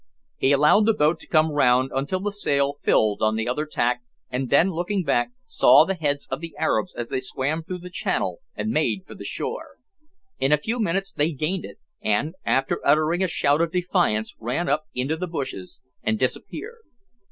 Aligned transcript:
He 0.39 0.51
allowed 0.51 0.87
the 0.87 0.95
boat 0.95 1.19
to 1.19 1.27
come 1.27 1.51
round 1.51 1.91
until 1.93 2.19
the 2.21 2.31
sail 2.31 2.73
filled 2.73 3.21
on 3.21 3.35
the 3.35 3.47
other 3.47 3.67
tack, 3.67 4.01
and 4.31 4.49
then 4.49 4.71
looking 4.71 5.03
back, 5.03 5.29
saw 5.45 5.85
the 5.85 5.93
heads 5.93 6.25
of 6.31 6.41
the 6.41 6.55
Arabs 6.57 6.95
as 6.95 7.09
they 7.11 7.19
swam 7.19 7.61
through 7.61 7.77
the 7.81 7.91
channel 7.91 8.39
and 8.55 8.71
made 8.71 9.05
for 9.05 9.13
the 9.13 9.23
shore. 9.23 9.75
In 10.39 10.51
a 10.51 10.57
few 10.57 10.79
minutes 10.79 11.11
they 11.11 11.31
gained 11.31 11.65
it, 11.65 11.77
and, 12.01 12.33
after 12.43 12.81
uttering 12.83 13.23
a 13.23 13.27
shout 13.27 13.61
of 13.61 13.71
defiance, 13.71 14.33
ran 14.39 14.67
up 14.67 14.85
into 14.95 15.15
the 15.15 15.27
bushes 15.27 15.81
and 16.01 16.17
disappeared. 16.17 16.81